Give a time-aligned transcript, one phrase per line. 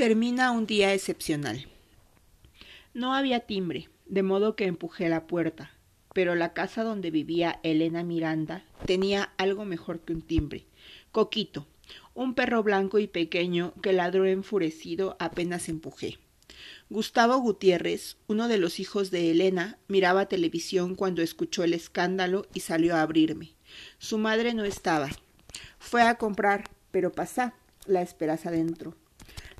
[0.00, 1.66] Termina un día excepcional.
[2.94, 5.72] No había timbre, de modo que empujé la puerta,
[6.14, 10.64] pero la casa donde vivía Elena Miranda tenía algo mejor que un timbre.
[11.12, 11.66] Coquito,
[12.14, 16.16] un perro blanco y pequeño que ladró enfurecido apenas empujé.
[16.88, 22.60] Gustavo Gutiérrez, uno de los hijos de Elena, miraba televisión cuando escuchó el escándalo y
[22.60, 23.52] salió a abrirme.
[23.98, 25.10] Su madre no estaba.
[25.78, 27.52] Fue a comprar, pero pasá,
[27.84, 28.96] la esperas adentro.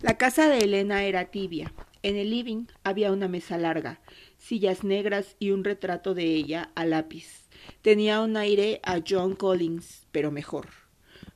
[0.03, 1.75] La casa de Elena era tibia.
[2.03, 4.01] En el living había una mesa larga,
[4.39, 7.51] sillas negras y un retrato de ella a lápiz.
[7.83, 10.69] Tenía un aire a John Collins, pero mejor.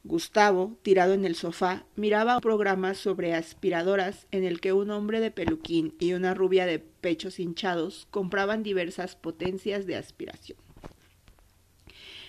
[0.02, 5.20] Gustavo, tirado en el sofá, miraba un programa sobre aspiradoras en el que un hombre
[5.20, 10.56] de peluquín y una rubia de pechos hinchados compraban diversas potencias de aspiración.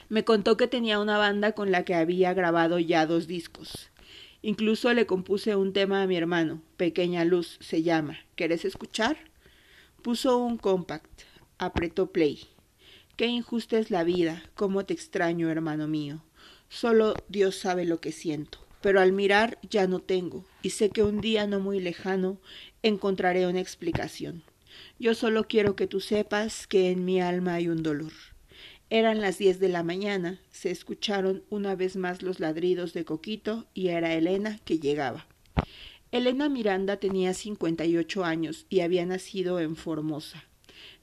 [0.09, 3.89] Me contó que tenía una banda con la que había grabado ya dos discos.
[4.45, 8.19] Incluso le compuse un tema a mi hermano, Pequeña Luz se llama.
[8.35, 9.17] ¿Querés escuchar?
[10.03, 11.23] Puso un compact,
[11.57, 12.41] apretó play.
[13.15, 16.23] Qué injusta es la vida, cómo te extraño, hermano mío.
[16.69, 18.59] Solo Dios sabe lo que siento.
[18.81, 22.39] Pero al mirar ya no tengo, y sé que un día no muy lejano
[22.83, 24.43] encontraré una explicación.
[24.99, 28.11] Yo solo quiero que tú sepas que en mi alma hay un dolor.
[28.95, 33.67] Eran las diez de la mañana, se escucharon una vez más los ladridos de Coquito
[33.73, 35.27] y era Elena que llegaba.
[36.13, 40.45] Elena Miranda tenía cincuenta y ocho años y había nacido en Formosa.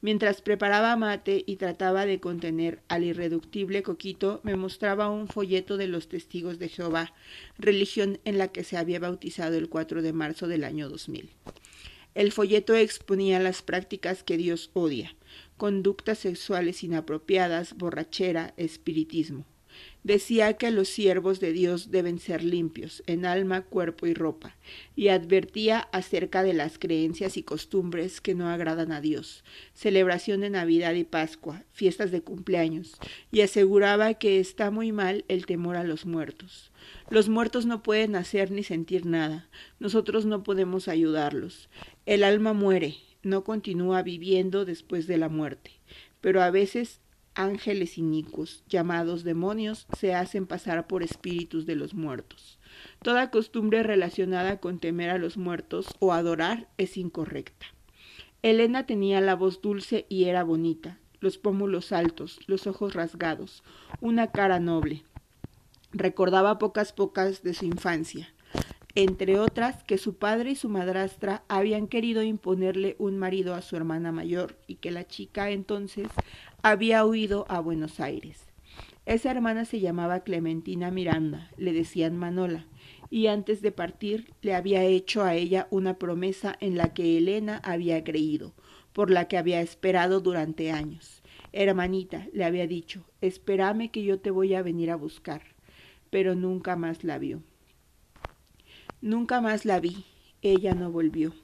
[0.01, 5.89] Mientras preparaba mate y trataba de contener al irreductible Coquito, me mostraba un folleto de
[5.89, 7.13] los testigos de Jehová,
[7.59, 11.29] religión en la que se había bautizado el 4 de marzo del año 2000.
[12.15, 15.15] El folleto exponía las prácticas que Dios odia,
[15.63, 19.47] conductas sexuales inapropiadas, borrachera, espiritismo.
[20.03, 24.57] Decía que los siervos de Dios deben ser limpios en alma, cuerpo y ropa,
[24.97, 30.51] y advertía acerca de las creencias y costumbres que no agradan a Dios, celebración de
[30.51, 32.97] Navidad y Pascua, fiestas de cumpleaños,
[33.31, 36.73] y aseguraba que está muy mal el temor a los muertos.
[37.09, 39.48] Los muertos no pueden hacer ni sentir nada,
[39.79, 41.69] nosotros no podemos ayudarlos.
[42.05, 45.73] El alma muere, no continúa viviendo después de la muerte,
[46.21, 47.01] pero a veces
[47.35, 52.59] ángeles inicuos, llamados demonios, se hacen pasar por espíritus de los muertos.
[53.03, 57.67] Toda costumbre relacionada con temer a los muertos o adorar es incorrecta.
[58.43, 63.63] Elena tenía la voz dulce y era bonita, los pómulos altos, los ojos rasgados,
[64.01, 65.05] una cara noble.
[65.93, 68.35] Recordaba pocas pocas de su infancia,
[68.95, 73.77] entre otras que su padre y su madrastra habían querido imponerle un marido a su
[73.77, 76.08] hermana mayor y que la chica entonces
[76.63, 78.47] había huido a Buenos Aires.
[79.07, 82.67] Esa hermana se llamaba Clementina Miranda, le decían Manola,
[83.11, 87.61] y antes de partir le había hecho a ella una promesa en la que Elena
[87.64, 88.55] había creído,
[88.92, 91.23] por la que había esperado durante años.
[91.53, 95.42] Hermanita, le había dicho, espérame que yo te voy a venir a buscar,
[96.11, 97.42] pero nunca más la vio.
[99.02, 100.05] Nunca más la vi.
[100.42, 101.35] Ella no volvió.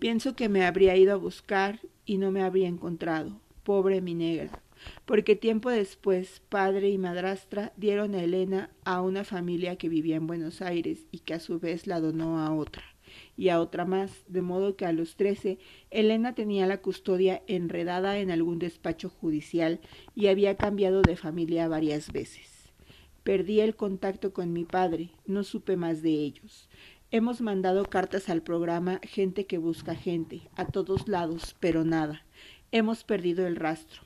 [0.00, 3.40] Pienso que me habría ido a buscar y no me habría encontrado.
[3.62, 4.60] Pobre mi negra.
[5.04, 10.26] Porque tiempo después, padre y madrastra dieron a Elena a una familia que vivía en
[10.26, 12.82] Buenos Aires y que a su vez la donó a otra
[13.36, 15.58] y a otra más, de modo que a los trece
[15.90, 19.80] Elena tenía la custodia enredada en algún despacho judicial
[20.16, 22.49] y había cambiado de familia varias veces.
[23.30, 26.68] Perdí el contacto con mi padre, no supe más de ellos.
[27.12, 32.26] Hemos mandado cartas al programa Gente que busca gente, a todos lados, pero nada.
[32.72, 34.02] Hemos perdido el rastro.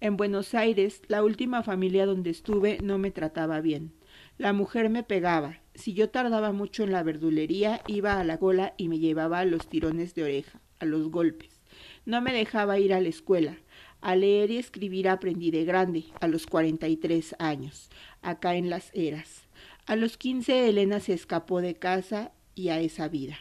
[0.00, 3.92] En Buenos Aires, la última familia donde estuve no me trataba bien.
[4.38, 5.60] La mujer me pegaba.
[5.76, 9.44] Si yo tardaba mucho en la verdulería, iba a la cola y me llevaba a
[9.44, 11.60] los tirones de oreja, a los golpes.
[12.06, 13.56] No me dejaba ir a la escuela.
[14.04, 17.88] A leer y escribir aprendí de grande, a los cuarenta y tres años,
[18.24, 19.42] acá en las eras.
[19.86, 23.38] A los quince Elena se escapó de casa y a esa vida.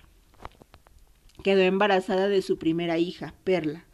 [1.43, 3.85] Quedó embarazada de su primera hija, Perla.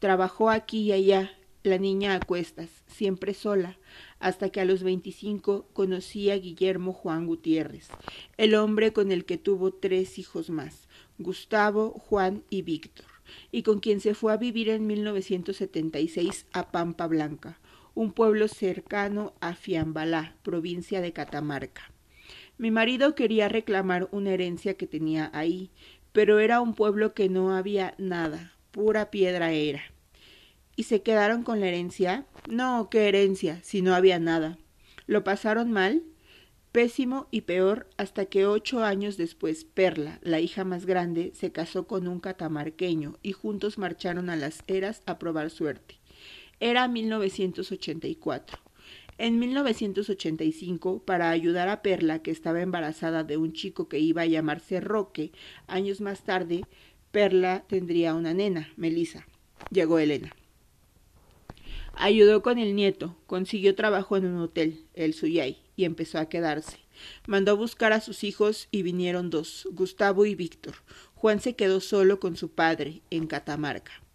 [0.00, 3.76] Trabajó aquí y allá, la niña a cuestas, siempre sola,
[4.18, 7.88] hasta que a los veinticinco conocí a Guillermo Juan Gutiérrez,
[8.36, 10.88] el hombre con el que tuvo tres hijos más,
[11.18, 13.06] Gustavo, Juan y Víctor,
[13.50, 17.58] y con quien se fue a vivir en 1976 a Pampa Blanca,
[17.96, 21.90] un pueblo cercano a Fiambalá, provincia de Catamarca.
[22.58, 25.70] Mi marido quería reclamar una herencia que tenía ahí,
[26.12, 29.80] pero era un pueblo que no había nada, pura piedra era.
[30.76, 32.26] ¿Y se quedaron con la herencia?
[32.50, 34.58] No, qué herencia, si no había nada.
[35.06, 36.02] ¿Lo pasaron mal?
[36.72, 41.86] Pésimo y peor hasta que ocho años después Perla, la hija más grande, se casó
[41.86, 45.98] con un catamarqueño y juntos marcharon a las eras a probar suerte.
[46.58, 48.58] Era 1984.
[49.18, 54.26] En 1985, para ayudar a Perla, que estaba embarazada de un chico que iba a
[54.26, 55.32] llamarse Roque,
[55.66, 56.64] años más tarde,
[57.10, 59.26] Perla tendría una nena, Melissa.
[59.70, 60.34] Llegó Elena.
[61.94, 66.78] Ayudó con el nieto, consiguió trabajo en un hotel, el Suyay, y empezó a quedarse.
[67.26, 70.74] Mandó a buscar a sus hijos y vinieron dos, Gustavo y Víctor.
[71.14, 74.05] Juan se quedó solo con su padre, en Catamarca.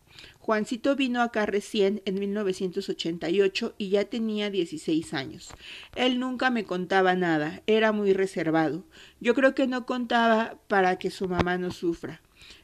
[0.41, 5.51] Juancito vino acá recién en 1988 y ya tenía 16 años.
[5.95, 8.83] Él nunca me contaba nada, era muy reservado.
[9.19, 12.23] Yo creo que no contaba para que su mamá no sufra.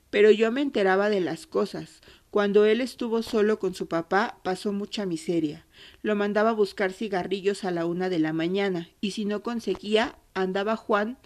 [0.10, 2.02] Pero yo me enteraba de las cosas.
[2.32, 5.68] Cuando él estuvo solo con su papá, pasó mucha miseria.
[6.02, 10.18] Lo mandaba a buscar cigarrillos a la una de la mañana, y si no conseguía,
[10.34, 11.20] andaba Juan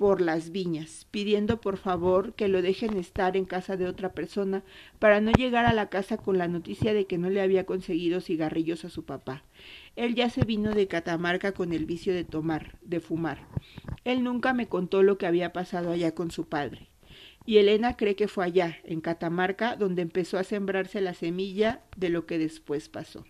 [0.00, 4.62] por las viñas, pidiendo por favor que lo dejen estar en casa de otra persona
[4.98, 8.22] para no llegar a la casa con la noticia de que no le había conseguido
[8.22, 9.44] cigarrillos a su papá.
[9.96, 13.46] Él ya se vino de Catamarca con el vicio de tomar, de fumar.
[14.04, 16.88] Él nunca me contó lo que había pasado allá con su padre.
[17.44, 22.08] Y Elena cree que fue allá, en Catamarca, donde empezó a sembrarse la semilla de
[22.08, 23.26] lo que después pasó.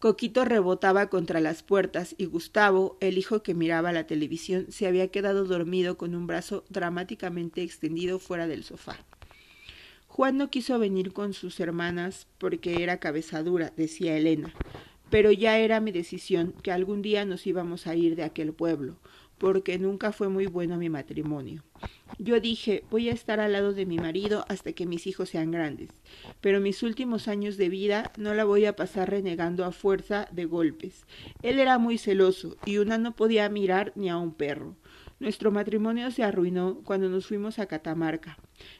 [0.00, 5.08] Coquito rebotaba contra las puertas y Gustavo, el hijo que miraba la televisión, se había
[5.08, 8.96] quedado dormido con un brazo dramáticamente extendido fuera del sofá.
[10.08, 14.54] Juan no quiso venir con sus hermanas porque era cabezadura, decía Elena,
[15.10, 18.96] pero ya era mi decisión que algún día nos íbamos a ir de aquel pueblo,
[19.40, 21.64] porque nunca fue muy bueno mi matrimonio.
[22.18, 25.50] Yo dije, voy a estar al lado de mi marido hasta que mis hijos sean
[25.50, 25.88] grandes,
[26.42, 30.44] pero mis últimos años de vida no la voy a pasar renegando a fuerza de
[30.44, 31.06] golpes.
[31.42, 34.76] Él era muy celoso y una no podía mirar ni a un perro.
[35.20, 38.38] Nuestro matrimonio se arruinó cuando nos fuimos a Catamarca.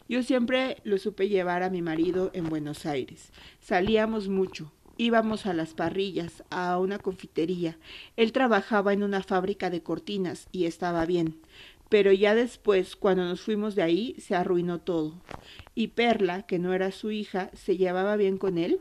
[0.08, 3.32] Yo siempre lo supe llevar a mi marido en Buenos Aires.
[3.60, 7.78] Salíamos mucho, Íbamos a las parrillas, a una confitería.
[8.16, 11.36] Él trabajaba en una fábrica de cortinas y estaba bien.
[11.88, 15.14] Pero ya después, cuando nos fuimos de ahí, se arruinó todo.
[15.74, 18.78] Y Perla, que no era su hija, ¿se llevaba bien con él?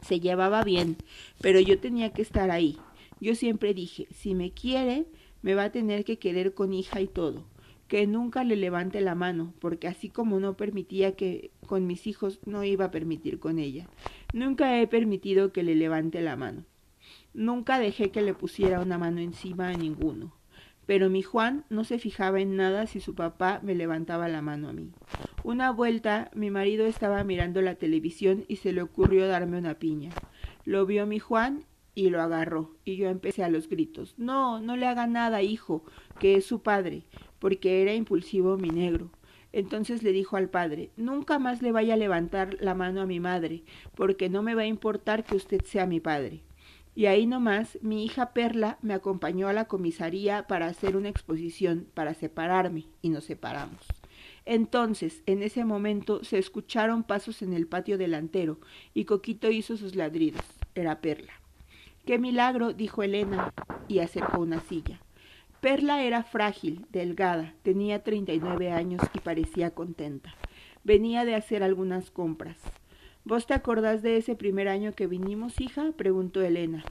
[0.00, 0.96] Se llevaba bien,
[1.40, 2.78] pero yo tenía que estar ahí.
[3.20, 5.06] Yo siempre dije, si me quiere,
[5.42, 7.44] me va a tener que querer con hija y todo
[7.88, 12.40] que nunca le levante la mano, porque así como no permitía que con mis hijos,
[12.44, 13.86] no iba a permitir con ella.
[14.36, 16.66] Nunca he permitido que le levante la mano.
[17.32, 20.34] Nunca dejé que le pusiera una mano encima a ninguno.
[20.84, 24.68] Pero mi Juan no se fijaba en nada si su papá me levantaba la mano
[24.68, 24.92] a mí.
[25.42, 30.10] Una vuelta mi marido estaba mirando la televisión y se le ocurrió darme una piña.
[30.66, 34.16] Lo vio mi Juan y lo agarró, y yo empecé a los gritos.
[34.18, 35.82] No, no le haga nada, hijo,
[36.18, 37.06] que es su padre
[37.38, 39.10] porque era impulsivo mi negro.
[39.56, 43.20] Entonces le dijo al padre Nunca más le vaya a levantar la mano a mi
[43.20, 43.62] madre,
[43.94, 46.42] porque no me va a importar que usted sea mi padre.
[46.94, 51.86] Y ahí nomás mi hija Perla me acompañó a la comisaría para hacer una exposición,
[51.94, 53.80] para separarme, y nos separamos.
[54.44, 58.60] Entonces, en ese momento, se escucharon pasos en el patio delantero,
[58.92, 60.44] y Coquito hizo sus ladridos.
[60.74, 61.32] Era Perla.
[62.04, 62.74] ¡Qué milagro!
[62.74, 63.54] dijo Elena,
[63.88, 65.00] y acercó una silla.
[65.66, 70.32] Perla era frágil, delgada, tenía treinta y nueve años y parecía contenta.
[70.84, 72.56] Venía de hacer algunas compras.
[73.24, 75.90] ¿Vos te acordás de ese primer año que vinimos, hija?
[75.96, 76.84] preguntó Elena.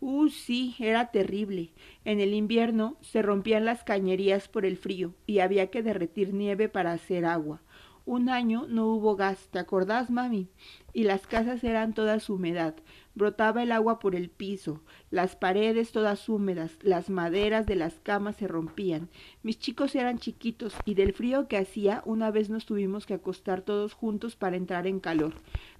[0.00, 1.72] Uh, sí, era terrible.
[2.06, 6.70] En el invierno se rompían las cañerías por el frío y había que derretir nieve
[6.70, 7.60] para hacer agua.
[8.04, 10.48] Un año no hubo gas, ¿te acordás, mami?
[10.92, 12.74] Y las casas eran todas humedad.
[13.14, 18.36] Brotaba el agua por el piso, las paredes todas húmedas, las maderas de las camas
[18.36, 19.08] se rompían.
[19.44, 23.62] Mis chicos eran chiquitos y del frío que hacía una vez nos tuvimos que acostar
[23.62, 25.34] todos juntos para entrar en calor.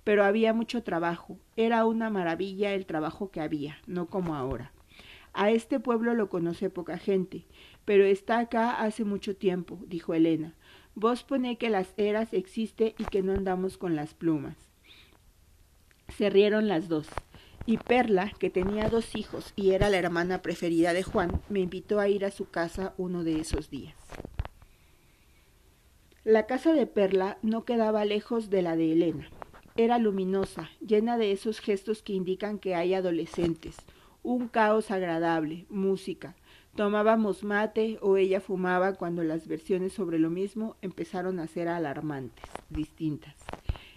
[0.05, 1.39] Pero había mucho trabajo.
[1.57, 4.71] Era una maravilla el trabajo que había, no como ahora.
[5.33, 7.47] A este pueblo lo conoce poca gente,
[7.85, 10.55] pero está acá hace mucho tiempo, dijo Elena.
[10.95, 14.57] Vos pone que las eras existe y que no andamos con las plumas.
[16.09, 17.09] Se rieron las dos.
[17.65, 22.01] Y Perla, que tenía dos hijos y era la hermana preferida de Juan, me invitó
[22.01, 23.97] a ir a su casa uno de esos días.
[26.25, 29.31] La casa de Perla no quedaba lejos de la de Elena.
[29.77, 33.77] Era luminosa, llena de esos gestos que indican que hay adolescentes,
[34.23, 36.37] un caos agradable, música,
[36.75, 42.47] Tomábamos mate o ella fumaba cuando las versiones sobre lo mismo empezaron a ser alarmantes,
[42.71, 43.35] distintas.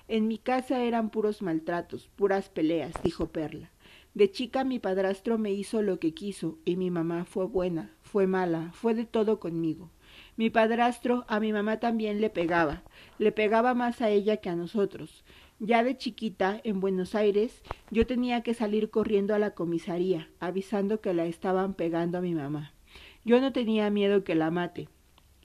[0.09, 3.71] En mi casa eran puros maltratos, puras peleas, dijo Perla.
[4.13, 8.27] De chica mi padrastro me hizo lo que quiso y mi mamá fue buena, fue
[8.27, 9.89] mala, fue de todo conmigo.
[10.35, 12.83] Mi padrastro a mi mamá también le pegaba,
[13.19, 15.23] le pegaba más a ella que a nosotros.
[15.59, 20.99] Ya de chiquita, en Buenos Aires, yo tenía que salir corriendo a la comisaría, avisando
[20.99, 22.73] que la estaban pegando a mi mamá.
[23.23, 24.89] Yo no tenía miedo que la mate,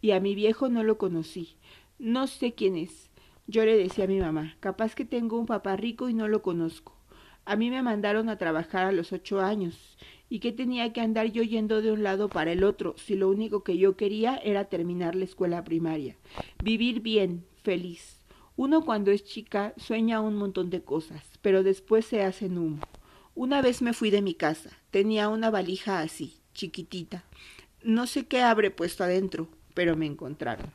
[0.01, 1.57] y a mi viejo no lo conocí.
[2.01, 3.11] No sé quién es.
[3.47, 6.43] Yo le decía a mi mamá, capaz que tengo un papá rico y no lo
[6.43, 6.97] conozco.
[7.45, 9.97] A mí me mandaron a trabajar a los ocho años.
[10.29, 13.29] ¿Y qué tenía que andar yo yendo de un lado para el otro si lo
[13.29, 16.17] único que yo quería era terminar la escuela primaria?
[16.63, 18.20] Vivir bien, feliz.
[18.63, 22.83] Uno cuando es chica sueña un montón de cosas, pero después se hacen humo.
[23.35, 24.69] Una vez me fui de mi casa.
[24.91, 27.25] Tenía una valija así, chiquitita.
[27.83, 30.75] No sé qué habré puesto adentro, pero me encontraron.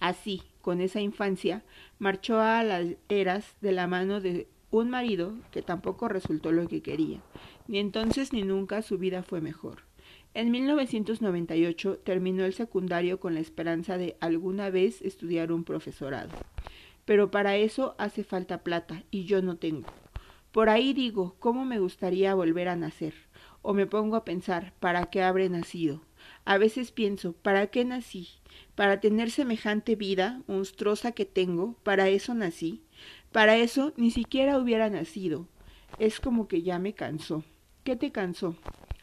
[0.00, 1.64] Así, con esa infancia,
[1.98, 6.80] marchó a las eras de la mano de un marido que tampoco resultó lo que
[6.80, 7.20] quería.
[7.68, 9.82] Ni entonces ni nunca su vida fue mejor.
[10.34, 16.30] En 1998 terminó el secundario con la esperanza de alguna vez estudiar un profesorado.
[17.04, 19.88] Pero para eso hace falta plata y yo no tengo.
[20.50, 23.14] Por ahí digo, ¿cómo me gustaría volver a nacer?
[23.60, 26.02] O me pongo a pensar, ¿para qué habré nacido?
[26.46, 28.28] A veces pienso, ¿para qué nací?
[28.74, 31.74] ¿Para tener semejante vida monstruosa que tengo?
[31.82, 32.82] ¿Para eso nací?
[33.32, 35.46] Para eso ni siquiera hubiera nacido.
[35.98, 37.44] Es como que ya me cansó.
[37.84, 38.56] ¿Qué te cansó?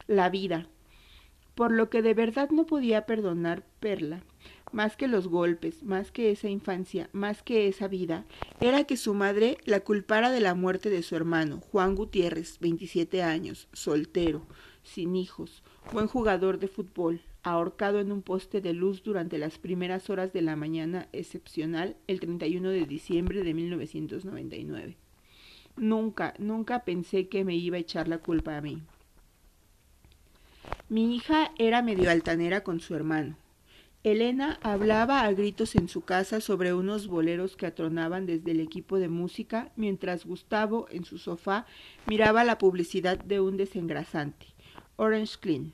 [0.08, 0.68] La vida.
[1.60, 4.24] Por lo que de verdad no podía perdonar Perla,
[4.72, 8.24] más que los golpes, más que esa infancia, más que esa vida,
[8.62, 13.24] era que su madre la culpara de la muerte de su hermano, Juan Gutiérrez, 27
[13.24, 14.48] años, soltero,
[14.84, 15.62] sin hijos,
[15.92, 20.42] buen jugador de fútbol, ahorcado en un poste de luz durante las primeras horas de
[20.42, 24.96] la mañana excepcional el 31 de diciembre de 1999.
[25.76, 28.82] Nunca, nunca pensé que me iba a echar la culpa a mí.
[30.90, 33.36] Mi hija era medio altanera con su hermano.
[34.04, 38.98] Elena hablaba a gritos en su casa sobre unos boleros que atronaban desde el equipo
[38.98, 41.66] de música, mientras Gustavo, en su sofá,
[42.08, 44.46] miraba la publicidad de un desengrasante,
[44.96, 45.74] Orange Clean.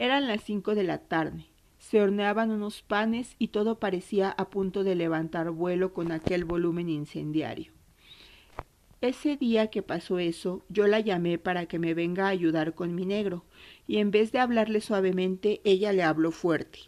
[0.00, 1.46] Eran las cinco de la tarde.
[1.78, 6.88] Se horneaban unos panes y todo parecía a punto de levantar vuelo con aquel volumen
[6.88, 7.72] incendiario.
[9.02, 12.94] Ese día que pasó eso, yo la llamé para que me venga a ayudar con
[12.94, 13.44] mi negro,
[13.92, 16.78] y en vez de hablarle suavemente, ella le habló fuerte.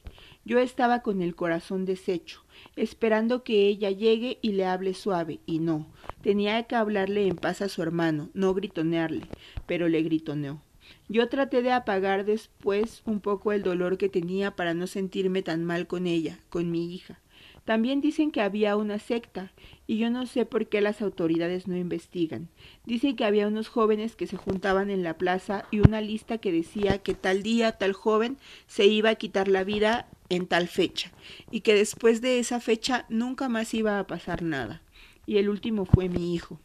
[0.46, 2.46] Yo estaba con el corazón deshecho,
[2.76, 5.86] esperando que ella llegue y le hable suave, y no,
[6.22, 9.26] tenía que hablarle en paz a su hermano, no gritonearle,
[9.66, 10.62] pero le gritoneó.
[11.06, 15.62] Yo traté de apagar después un poco el dolor que tenía para no sentirme tan
[15.62, 17.20] mal con ella, con mi hija.
[17.64, 19.52] También dicen que había una secta,
[19.86, 22.48] y yo no sé por qué las autoridades no investigan.
[22.84, 26.52] Dicen que había unos jóvenes que se juntaban en la plaza y una lista que
[26.52, 31.10] decía que tal día tal joven se iba a quitar la vida en tal fecha,
[31.50, 34.82] y que después de esa fecha nunca más iba a pasar nada.
[35.26, 36.60] Y el último fue mi hijo.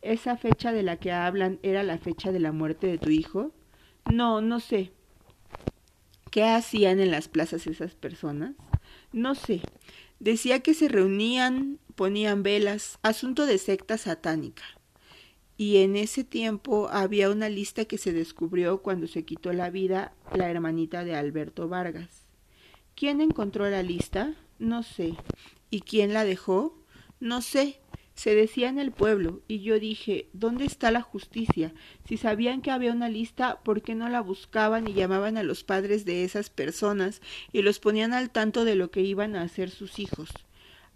[0.00, 3.52] ¿Esa fecha de la que hablan era la fecha de la muerte de tu hijo?
[4.10, 4.92] No, no sé.
[6.30, 8.54] ¿Qué hacían en las plazas esas personas?
[9.12, 9.60] No sé.
[10.20, 14.62] Decía que se reunían, ponían velas, asunto de secta satánica.
[15.56, 20.14] Y en ese tiempo había una lista que se descubrió cuando se quitó la vida
[20.34, 22.26] la hermanita de Alberto Vargas.
[22.94, 24.34] ¿Quién encontró la lista?
[24.58, 25.14] No sé.
[25.70, 26.78] ¿Y quién la dejó?
[27.18, 27.79] No sé.
[28.20, 31.72] Se decía en el pueblo, y yo dije, ¿dónde está la justicia?
[32.06, 35.64] Si sabían que había una lista, ¿por qué no la buscaban y llamaban a los
[35.64, 39.70] padres de esas personas y los ponían al tanto de lo que iban a hacer
[39.70, 40.28] sus hijos?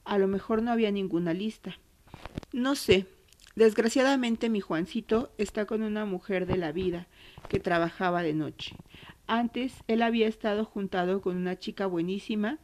[0.04, 1.78] A lo mejor no había ninguna lista.
[2.52, 3.06] No sé.
[3.56, 7.06] Desgraciadamente mi Juancito está con una mujer de la vida
[7.48, 8.76] que trabajaba de noche.
[9.26, 12.58] Antes él había estado juntado con una chica buenísima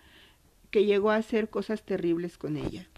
[0.70, 2.90] que llegó a hacer cosas terribles con ella.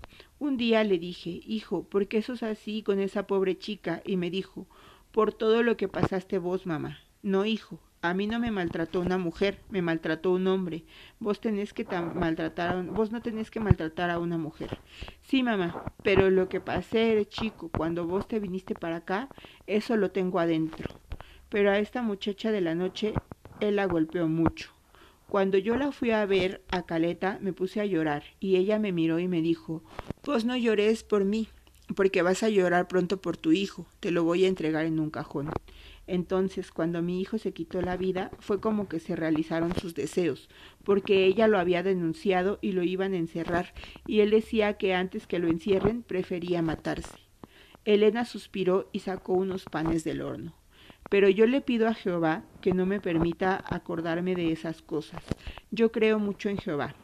[0.43, 4.03] Un día le dije, hijo, ¿por qué sos así con esa pobre chica?
[4.05, 4.67] Y me dijo,
[5.13, 6.99] por todo lo que pasaste vos, mamá.
[7.23, 10.83] No, hijo, a mí no me maltrató una mujer, me maltrató un hombre.
[11.21, 14.71] Vos tenés que maltratar, a, vos no tenés que maltratar a una mujer.
[15.21, 19.29] Sí, mamá, pero lo que pasé chico cuando vos te viniste para acá,
[19.69, 20.89] eso lo tengo adentro.
[21.51, 23.15] Pero a esta muchacha de la noche,
[23.61, 24.73] él la golpeó mucho.
[25.29, 28.91] Cuando yo la fui a ver a Caleta, me puse a llorar y ella me
[28.91, 29.85] miró y me dijo,
[30.23, 31.49] pues no llores por mí,
[31.97, 35.11] porque vas a llorar pronto por tu hijo, te lo voy a entregar en un
[35.11, 35.51] cajón.
[36.07, 40.49] Entonces, cuando mi hijo se quitó la vida, fue como que se realizaron sus deseos,
[40.85, 43.75] porque ella lo había denunciado y lo iban a encerrar,
[44.07, 47.19] y él decía que antes que lo encierren prefería matarse.
[47.85, 50.55] Elena suspiró y sacó unos panes del horno.
[51.11, 55.23] Pero yo le pido a Jehová que no me permita acordarme de esas cosas.
[55.71, 56.95] Yo creo mucho en Jehová.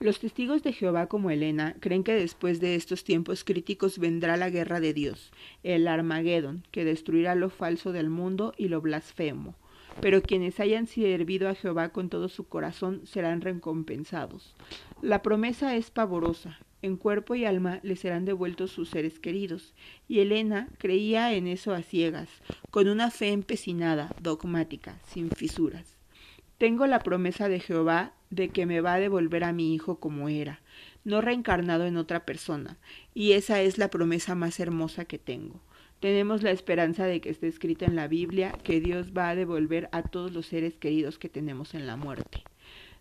[0.00, 4.48] Los testigos de Jehová como Elena creen que después de estos tiempos críticos vendrá la
[4.48, 5.32] guerra de Dios,
[5.64, 9.56] el Armagedón, que destruirá lo falso del mundo y lo blasfemo.
[10.00, 14.54] Pero quienes hayan servido a Jehová con todo su corazón serán recompensados.
[15.02, 16.60] La promesa es pavorosa.
[16.80, 19.74] En cuerpo y alma le serán devueltos sus seres queridos.
[20.06, 22.28] Y Elena creía en eso a ciegas,
[22.70, 25.98] con una fe empecinada, dogmática, sin fisuras.
[26.56, 30.28] Tengo la promesa de Jehová de que me va a devolver a mi hijo como
[30.28, 30.60] era,
[31.04, 32.78] no reencarnado en otra persona,
[33.14, 35.60] y esa es la promesa más hermosa que tengo.
[36.00, 39.88] Tenemos la esperanza de que esté escrita en la Biblia que Dios va a devolver
[39.90, 42.44] a todos los seres queridos que tenemos en la muerte.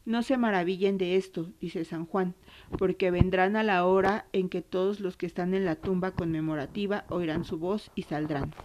[0.07, 2.33] No se maravillen de esto, dice San Juan,
[2.79, 7.03] porque vendrán a la hora en que todos los que están en la tumba conmemorativa
[7.09, 8.55] oirán su voz y saldrán.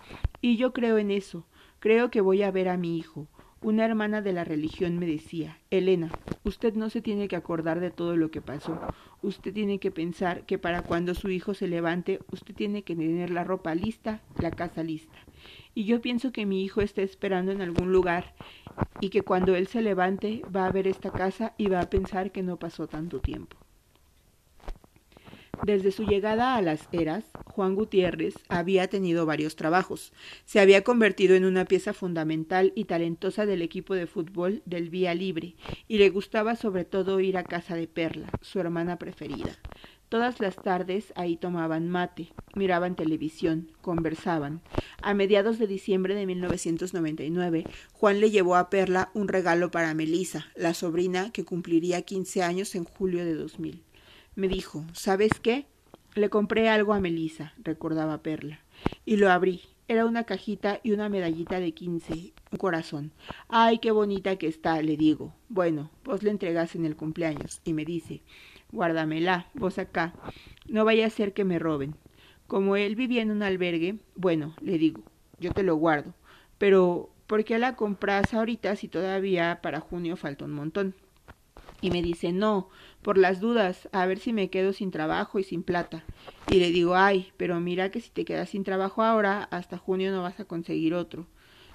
[0.41, 1.45] Y yo creo en eso,
[1.81, 3.27] creo que voy a ver a mi hijo,
[3.63, 6.11] una hermana de la religión me decía, Elena,
[6.45, 8.81] usted no se tiene que acordar de todo lo que pasó.
[9.23, 13.31] Usted tiene que pensar que para cuando su hijo se levante, usted tiene que tener
[13.31, 15.17] la ropa lista, la casa lista.
[15.75, 18.35] Y yo pienso que mi hijo está esperando en algún lugar
[19.01, 22.33] y que cuando él se levante va a ver esta casa y va a pensar
[22.33, 23.57] que no pasó tanto tiempo.
[25.65, 30.13] Desde su llegada a las eras, Juan Gutiérrez había tenido varios trabajos.
[30.45, 35.15] Se había convertido en una pieza fundamental y talentosa del equipo de fútbol del Vía
[35.15, 35.55] Libre,
[35.87, 39.57] y le gustaba sobre todo ir a casa de Perla, su hermana preferida.
[40.09, 44.63] Todas las tardes ahí tomaban mate, miraban televisión, conversaban.
[45.01, 50.49] A mediados de diciembre de 1999, Juan le llevó a Perla un regalo para Melisa,
[50.57, 53.85] la sobrina que cumpliría 15 años en julio de 2000.
[54.35, 55.67] Me dijo, ¿sabes qué?
[56.15, 58.61] Le compré algo a Melisa, recordaba Perla,
[59.05, 59.61] y lo abrí.
[59.89, 63.13] Era una cajita y una medallita de quince, un corazón.
[63.49, 65.35] Ay, qué bonita que está, le digo.
[65.51, 68.23] Bueno, vos le entregas en el cumpleaños, y me dice,
[68.71, 70.15] guárdamela, vos acá,
[70.67, 71.95] no vaya a ser que me roben.
[72.47, 75.03] Como él vivía en un albergue, bueno, le digo,
[75.41, 76.15] yo te lo guardo,
[76.57, 80.95] pero ¿por qué la compras ahorita si todavía para junio falta un montón?
[81.83, 82.71] Y me dice, no,
[83.03, 86.05] por las dudas, a ver si me quedo sin trabajo y sin plata.
[86.51, 90.13] Y le digo, ay, pero mira que si te quedas sin trabajo ahora, hasta junio
[90.13, 91.27] no vas a conseguir otro.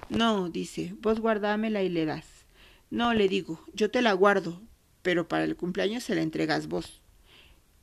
[0.08, 2.46] No, dice, vos guardámela y le das.
[2.90, 4.62] No, le digo, yo te la guardo,
[5.02, 7.02] pero para el cumpleaños se la entregas vos.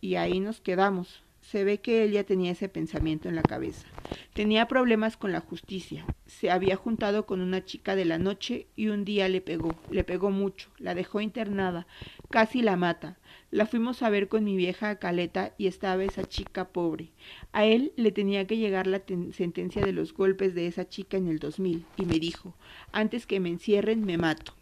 [0.01, 1.23] Y ahí nos quedamos.
[1.41, 3.86] Se ve que él ya tenía ese pensamiento en la cabeza.
[4.34, 6.03] Tenía problemas con la justicia.
[6.25, 10.03] Se había juntado con una chica de la noche y un día le pegó, le
[10.03, 11.86] pegó mucho, la dejó internada,
[12.35, 13.17] casi la mata.
[13.49, 17.13] La fuimos a ver con mi vieja Caleta y estaba esa chica pobre.
[17.53, 21.29] A él le tenía que llegar la sentencia de los golpes de esa chica en
[21.29, 22.53] el 2000 y me dijo,
[22.91, 24.53] antes que me encierren me mato.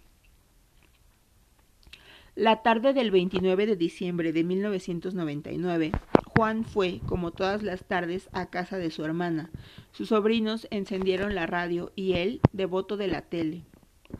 [2.35, 5.93] La tarde del 29 de diciembre de 1999,
[6.27, 9.49] Juan fue, como todas las tardes, a casa de su hermana.
[9.93, 13.63] Sus sobrinos encendieron la radio y él, devoto de la tele,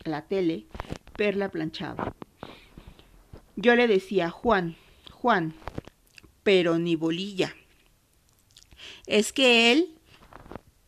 [0.05, 0.65] la tele,
[1.15, 2.15] Perla planchaba.
[3.55, 4.75] Yo le decía, Juan,
[5.11, 5.53] Juan,
[6.43, 7.55] pero ni bolilla.
[9.05, 9.95] Es que él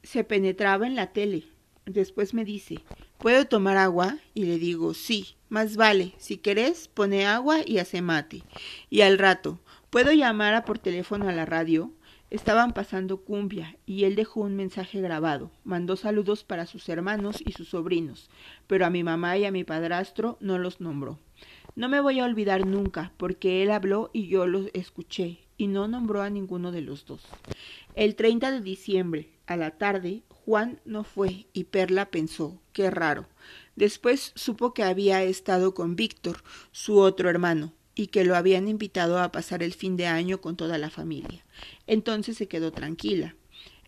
[0.04, 1.43] se penetraba en la tele.
[1.86, 2.80] Después me dice,
[3.19, 4.17] ¿puedo tomar agua?
[4.34, 5.36] Y le digo, sí.
[5.47, 8.41] Más vale, si querés, pone agua y hace mate.
[8.89, 9.60] Y al rato,
[9.91, 11.91] ¿puedo llamar por teléfono a la radio?
[12.32, 15.51] Estaban pasando cumbia y él dejó un mensaje grabado.
[15.63, 18.32] Mandó saludos para sus hermanos y sus sobrinos,
[18.65, 21.19] pero a mi mamá y a mi padrastro no los nombró.
[21.76, 25.90] No me voy a olvidar nunca, porque él habló y yo lo escuché, y no
[25.90, 27.24] nombró a ninguno de los dos.
[27.96, 33.28] El 30 de diciembre, a la tarde, Juan no fue y Perla pensó, qué raro.
[33.76, 39.20] Después supo que había estado con Víctor, su otro hermano, y que lo habían invitado
[39.20, 41.46] a pasar el fin de año con toda la familia.
[41.88, 43.36] Entonces se quedó tranquila.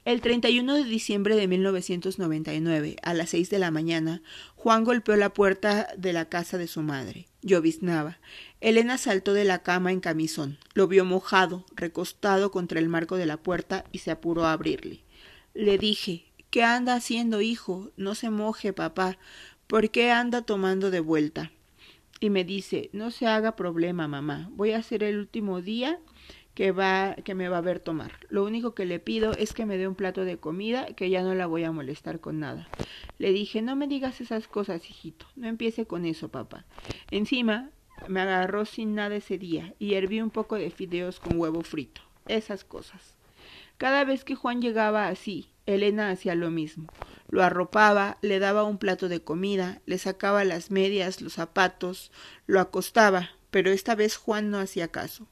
[0.07, 4.21] El 31 de diciembre de 1999, a las seis de la mañana,
[4.55, 7.27] Juan golpeó la puerta de la casa de su madre.
[7.47, 8.19] Lloviznaba.
[8.61, 10.57] Elena saltó de la cama en camisón.
[10.73, 15.01] Lo vio mojado, recostado contra el marco de la puerta y se apuró a abrirle.
[15.53, 17.91] Le dije, ¿Qué anda haciendo, hijo?
[17.97, 19.17] No se moje, papá.
[19.67, 21.51] ¿Por qué anda tomando de vuelta?
[22.21, 24.49] Y me dice, no se haga problema, mamá.
[24.53, 25.99] Voy a hacer el último día
[26.57, 28.13] que va que me va a ver tomar.
[28.29, 31.21] Lo único que le pido es que me dé un plato de comida, que ya
[31.21, 32.67] no la voy a molestar con nada.
[33.19, 35.27] Le dije, no me digas esas cosas, hijito.
[35.35, 36.65] No empiece con eso, papá.
[37.11, 37.69] Encima,
[38.07, 42.01] me agarró sin nada ese día y herví un poco de fideos con huevo frito.
[42.27, 43.13] Esas cosas.
[43.77, 46.87] Cada vez que Juan llegaba así, Elena hacía lo mismo.
[47.29, 52.11] Lo arropaba, le daba un plato de comida, le sacaba las medias, los zapatos,
[52.47, 55.27] lo acostaba, pero esta vez Juan no hacía caso.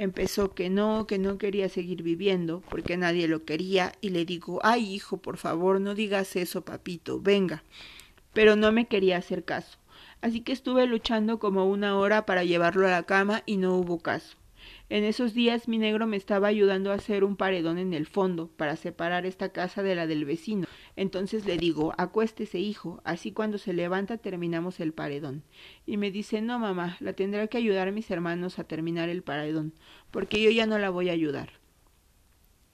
[0.00, 4.58] Empezó que no, que no quería seguir viviendo, porque nadie lo quería, y le digo,
[4.62, 7.64] ay hijo, por favor, no digas eso, papito, venga.
[8.32, 9.76] Pero no me quería hacer caso.
[10.22, 13.98] Así que estuve luchando como una hora para llevarlo a la cama y no hubo
[13.98, 14.38] caso.
[14.90, 18.48] En esos días mi negro me estaba ayudando a hacer un paredón en el fondo
[18.48, 20.66] para separar esta casa de la del vecino.
[20.96, 25.44] Entonces le digo, acuéstese, hijo, así cuando se levanta terminamos el paredón.
[25.86, 29.74] Y me dice, no, mamá, la tendrá que ayudar mis hermanos a terminar el paredón,
[30.10, 31.50] porque yo ya no la voy a ayudar.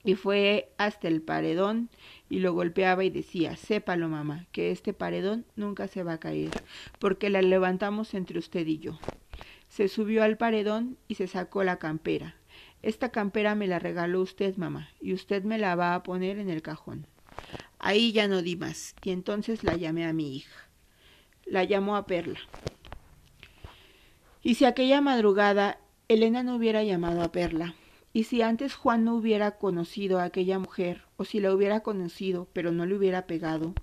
[0.03, 1.91] Y fue hasta el paredón
[2.29, 6.49] y lo golpeaba y decía, sépalo, mamá, que este paredón nunca se va a caer,
[6.97, 8.97] porque la levantamos entre usted y yo.
[9.77, 12.35] Se subió al paredón y se sacó la campera.
[12.81, 16.49] Esta campera me la regaló usted, mamá, y usted me la va a poner en
[16.49, 17.05] el cajón.
[17.77, 20.67] Ahí ya no di más, y entonces la llamé a mi hija.
[21.45, 22.39] La llamó a Perla.
[24.41, 27.75] Y si aquella madrugada Elena no hubiera llamado a Perla,
[28.13, 32.47] y si antes Juan no hubiera conocido a aquella mujer, o si la hubiera conocido,
[32.51, 33.75] pero no le hubiera pegado,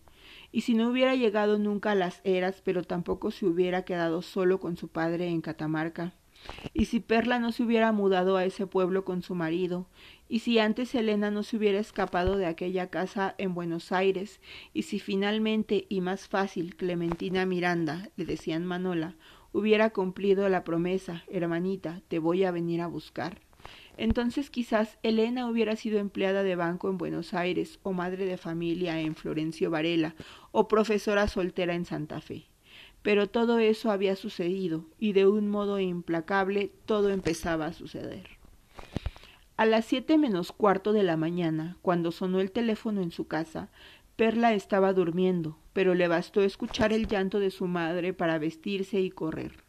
[0.55, 4.61] y si no hubiera llegado nunca a las eras, pero tampoco se hubiera quedado solo
[4.61, 6.15] con su padre en Catamarca,
[6.73, 9.89] y si Perla no se hubiera mudado a ese pueblo con su marido,
[10.29, 14.41] y si antes Elena no se hubiera escapado de aquella casa en Buenos Aires,
[14.73, 19.17] y si finalmente y más fácil Clementina Miranda, le decían Manola,
[19.53, 23.41] hubiera cumplido la promesa, hermanita, te voy a venir a buscar,
[23.97, 29.01] entonces quizás Elena hubiera sido empleada de banco en Buenos Aires, o madre de familia
[29.01, 30.15] en Florencio Varela,
[30.57, 32.47] o profesora soltera en Santa Fe.
[33.03, 38.29] Pero todo eso había sucedido, y de un modo implacable todo empezaba a suceder.
[39.57, 43.69] A las siete menos cuarto de la mañana, cuando sonó el teléfono en su casa,
[44.15, 49.11] Perla estaba durmiendo, pero le bastó escuchar el llanto de su madre para vestirse y
[49.11, 49.65] correr.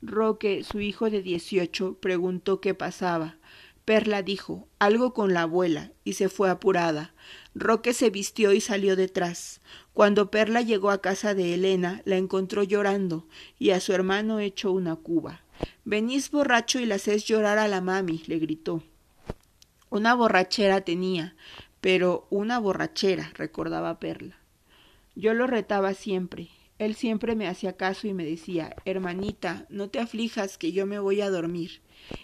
[0.00, 3.36] Roque, su hijo de dieciocho, preguntó qué pasaba.
[3.84, 7.12] Perla dijo algo con la abuela y se fue apurada.
[7.54, 9.60] Roque se vistió y salió detrás.
[9.92, 13.26] Cuando Perla llegó a casa de Elena, la encontró llorando
[13.58, 15.42] y a su hermano hecho una cuba.
[15.84, 18.82] Venís borracho y la hacés llorar a la mami, le gritó.
[19.90, 21.34] Una borrachera tenía,
[21.80, 24.36] pero una borrachera, recordaba Perla.
[25.14, 26.48] Yo lo retaba siempre,
[26.84, 30.98] él siempre me hacía caso y me decía, hermanita, no te aflijas que yo me
[30.98, 31.80] voy a dormir.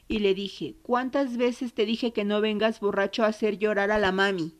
[0.09, 3.99] Y le dije, ¿cuántas veces te dije que no vengas borracho a hacer llorar a
[3.99, 4.55] la mami?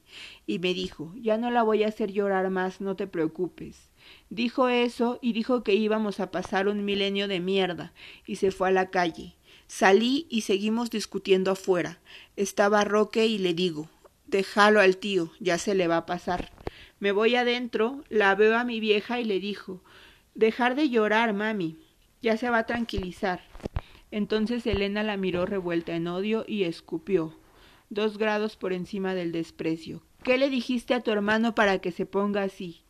[0.47, 3.91] Y me dijo, ya no la voy a hacer llorar más, no te preocupes.
[4.31, 7.93] Dijo eso y dijo que íbamos a pasar un milenio de mierda,
[8.27, 9.37] y se fue a la calle.
[9.67, 11.99] Salí y seguimos discutiendo afuera.
[12.37, 13.89] Estaba Roque y le digo,
[14.27, 16.53] déjalo al tío, ya se le va a pasar.
[17.01, 19.81] Me voy adentro, la veo a mi vieja y le dijo,
[20.35, 21.77] dejar de llorar, mami,
[22.23, 23.43] ya se va a tranquilizar.
[24.11, 27.39] Entonces Elena la miró revuelta en odio y escupió,
[27.91, 30.03] dos grados por encima del desprecio.
[30.25, 32.83] ¿Qué le dijiste a tu hermano para que se ponga así?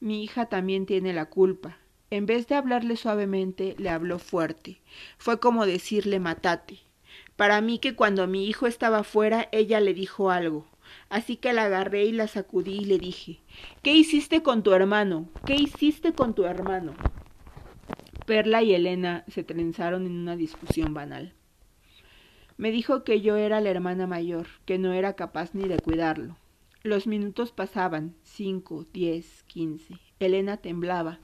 [0.00, 1.78] Mi hija también tiene la culpa.
[2.10, 4.80] En vez de hablarle suavemente, le habló fuerte.
[5.18, 6.78] Fue como decirle matate.
[7.36, 10.66] Para mí que cuando mi hijo estaba fuera, ella le dijo algo.
[11.10, 13.40] Así que la agarré y la sacudí y le dije
[13.82, 15.28] ¿Qué hiciste con tu hermano?
[15.46, 16.94] ¿Qué hiciste con tu hermano?
[18.26, 21.32] Perla y Elena se trenzaron en una discusión banal.
[22.58, 26.36] Me dijo que yo era la hermana mayor, que no era capaz ni de cuidarlo.
[26.82, 29.94] Los minutos pasaban, cinco, diez, quince.
[30.20, 31.20] Elena temblaba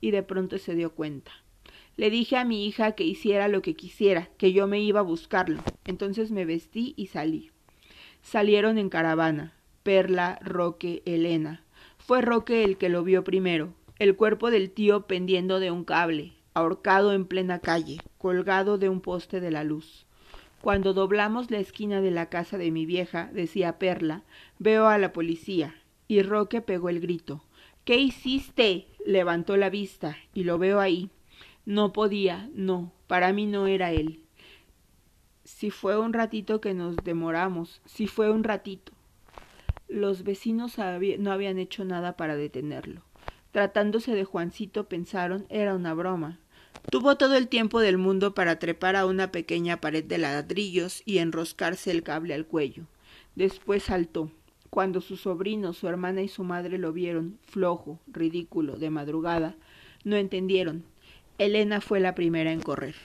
[0.00, 1.32] y de pronto se dio cuenta.
[1.96, 5.04] Le dije a mi hija que hiciera lo que quisiera, que yo me iba a
[5.04, 5.62] buscarlo.
[5.86, 7.50] Entonces me vestí y salí.
[8.22, 9.52] Salieron en caravana.
[9.82, 11.64] Perla, Roque, Elena.
[11.98, 16.32] Fue Roque el que lo vio primero, el cuerpo del tío pendiendo de un cable,
[16.54, 20.06] ahorcado en plena calle, colgado de un poste de la luz.
[20.60, 24.22] Cuando doblamos la esquina de la casa de mi vieja, decía Perla,
[24.58, 25.74] veo a la policía.
[26.06, 27.44] Y Roque pegó el grito.
[27.84, 28.86] ¿Qué hiciste?
[29.04, 31.10] levantó la vista, y lo veo ahí.
[31.66, 34.21] No podía, no, para mí no era él
[35.52, 38.92] si fue un ratito que nos demoramos, si fue un ratito.
[39.86, 40.76] Los vecinos
[41.18, 43.02] no habían hecho nada para detenerlo.
[43.52, 46.38] Tratándose de Juancito, pensaron era una broma.
[46.90, 51.18] Tuvo todo el tiempo del mundo para trepar a una pequeña pared de ladrillos y
[51.18, 52.86] enroscarse el cable al cuello.
[53.36, 54.30] Después saltó.
[54.70, 59.54] Cuando su sobrino, su hermana y su madre lo vieron, flojo, ridículo, de madrugada,
[60.02, 60.84] no entendieron.
[61.38, 62.96] Elena fue la primera en correr.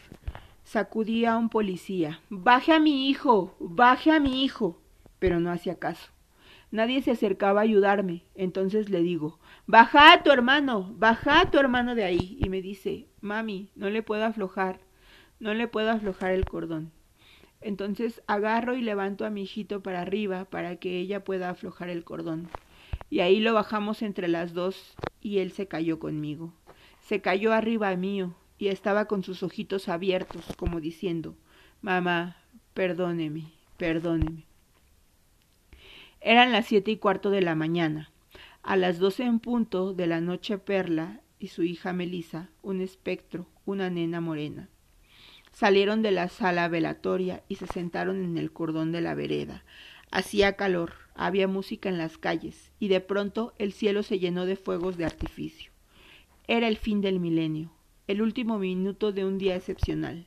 [0.67, 2.19] Sacudía a un policía.
[2.30, 3.56] Baje a mi hijo.
[3.58, 4.82] Baje a mi hijo.
[5.17, 6.12] pero no hacía caso.
[6.71, 8.25] Nadie se acercaba a ayudarme.
[8.36, 12.38] Entonces le digo, baja a tu hermano, baja a tu hermano de ahí.
[12.41, 14.82] Y me dice, mami, no le puedo aflojar,
[15.39, 16.91] no le puedo aflojar el cordón.
[17.62, 22.03] Entonces agarro y levanto a mi hijito para arriba para que ella pueda aflojar el
[22.03, 22.49] cordón.
[23.10, 26.51] Y ahí lo bajamos entre las dos y él se cayó conmigo.
[26.99, 31.36] Se cayó arriba mío y estaba con sus ojitos abiertos, como diciendo,
[31.82, 32.38] Mamá,
[32.74, 34.46] perdóneme, perdóneme.
[36.22, 38.12] Eran las siete y cuarto de la mañana.
[38.63, 43.48] A las doce en punto de la noche Perla y su hija Melisa, un espectro,
[43.65, 44.70] una nena morena.
[45.52, 49.63] Salieron de la sala velatoria y se sentaron en el cordón de la vereda.
[50.12, 54.56] Hacía calor, había música en las calles, y de pronto el cielo se llenó de
[54.56, 55.72] fuegos de artificio.
[56.48, 57.72] Era el fin del milenio,
[58.08, 60.26] el último minuto de un día excepcional.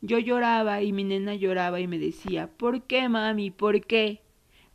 [0.00, 3.50] Yo lloraba y mi nena lloraba y me decía, ¿por qué, mami?
[3.52, 4.22] ¿Por qué?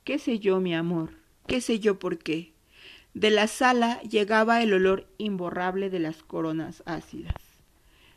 [0.06, 1.12] ¿Qué sé yo, mi amor?
[1.46, 2.54] ¿Qué sé yo por qué?
[3.14, 7.36] De la sala llegaba el olor imborrable de las coronas ácidas.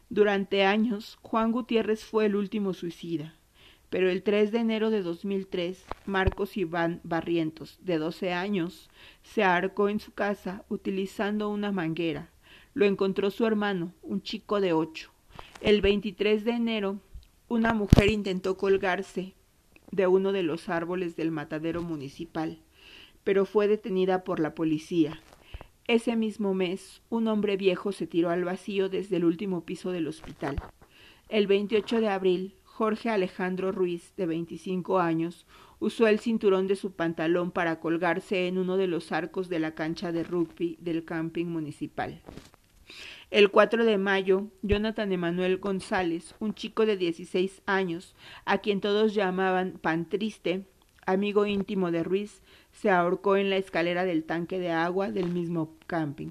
[0.08, 3.34] Durante años, Juan Gutiérrez fue el último suicida,
[3.90, 8.88] pero el 3 de enero de 2003, Marcos Iván Barrientos, de 12 años,
[9.24, 12.30] se ahorcó en su casa utilizando una manguera.
[12.74, 15.08] Lo encontró su hermano, un chico de 8.
[15.60, 16.98] El 23 de enero,
[17.48, 19.34] una mujer intentó colgarse
[19.92, 22.58] de uno de los árboles del matadero municipal,
[23.22, 25.20] pero fue detenida por la policía.
[25.86, 30.08] Ese mismo mes, un hombre viejo se tiró al vacío desde el último piso del
[30.08, 30.60] hospital.
[31.28, 35.46] El 28 de abril, Jorge Alejandro Ruiz, de 25 años,
[35.78, 39.76] usó el cinturón de su pantalón para colgarse en uno de los arcos de la
[39.76, 42.20] cancha de rugby del camping municipal.
[43.30, 49.14] El 4 de mayo, Jonathan Emanuel González, un chico de 16 años, a quien todos
[49.14, 50.64] llamaban Pan Triste,
[51.06, 52.42] amigo íntimo de Ruiz,
[52.72, 56.30] se ahorcó en la escalera del tanque de agua del mismo camping.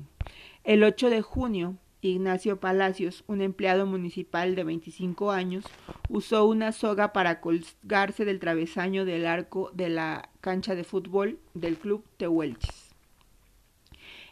[0.63, 5.66] El 8 de junio, Ignacio Palacios, un empleado municipal de 25 años,
[6.10, 11.78] usó una soga para colgarse del travesaño del arco de la cancha de fútbol del
[11.78, 12.83] club Tehuelches.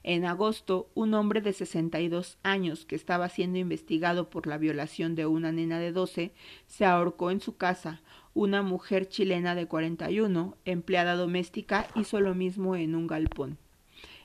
[0.04, 5.28] En agosto, un hombre de 62 años que estaba siendo investigado por la violación de
[5.28, 6.32] una nena de 12
[6.66, 8.02] se ahorcó en su casa.
[8.34, 13.58] Una mujer chilena de 41, empleada doméstica, hizo lo mismo en un galpón.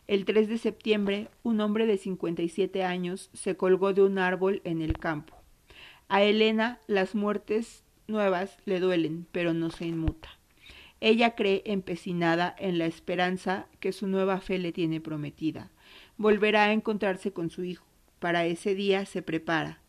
[0.07, 4.81] El 3 de septiembre, un hombre de 57 años se colgó de un árbol en
[4.81, 5.35] el campo.
[6.09, 10.31] A Elena las muertes nuevas le duelen, pero no se inmuta.
[11.01, 15.71] Ella cree empecinada en la esperanza que su nueva fe le tiene prometida.
[16.17, 17.87] Volverá a encontrarse con su hijo.
[18.19, 19.81] Para ese día se prepara.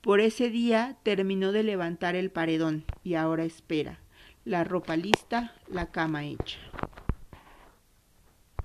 [0.00, 4.00] Por ese día terminó de levantar el paredón y ahora espera.
[4.44, 6.58] La ropa lista, la cama hecha.